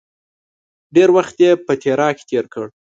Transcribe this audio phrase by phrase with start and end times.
[0.95, 2.65] ډېر وخت یې په تیراه کې تېر کړ.